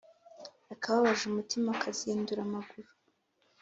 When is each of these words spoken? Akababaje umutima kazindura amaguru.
Akababaje 0.73 1.23
umutima 1.25 1.69
kazindura 1.81 2.41
amaguru. 2.47 2.89